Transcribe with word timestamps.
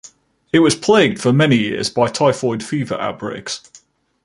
It 0.51 0.61
was 0.61 0.73
plagued, 0.75 1.21
for 1.21 1.31
many 1.31 1.57
years, 1.57 1.91
by 1.91 2.07
typhoid 2.07 2.63
fever 2.63 2.95
outbreaks. 2.95 3.61